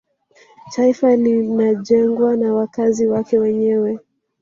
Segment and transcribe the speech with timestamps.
[0.71, 3.99] taifa linajengwa na wakazi wake wenyewe